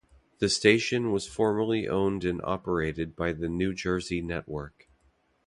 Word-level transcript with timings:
The 0.39 0.49
station 0.49 1.11
was 1.11 1.27
formerly 1.27 1.87
owned 1.87 2.25
and 2.25 2.41
operated 2.43 3.15
by 3.15 3.33
the 3.33 3.47
New 3.47 3.71
Jersey 3.71 4.19
Network. 4.19 4.89